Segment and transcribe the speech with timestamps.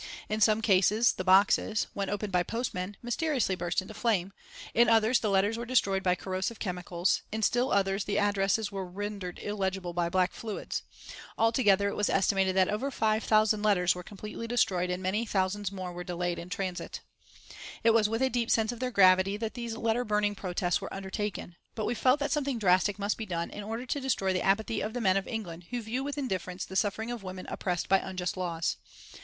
[0.29, 4.33] In some cases the boxes, when opened by postmen, mysteriously burst into flame;
[4.73, 8.83] in others the letters were destroyed by corrosive chemicals; in still others the addresses were
[8.83, 10.81] rendered illegible by black fluids.
[11.37, 15.93] Altogether it was estimated that over 5,000 letters were completely destroyed and many thousands more
[15.93, 17.01] were delayed in transit.
[17.83, 20.91] It was with a deep sense of their gravity that these letter burning protests were
[20.91, 24.41] undertaken, but we felt that something drastic must be done in order to destroy the
[24.41, 27.87] apathy of the men of England who view with indifference the suffering of women oppressed
[27.87, 28.77] by unjust laws.